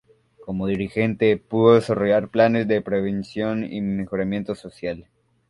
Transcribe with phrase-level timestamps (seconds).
[0.43, 5.05] Como dirigente, pudo desarrollar planes de previsión y mejoramiento social.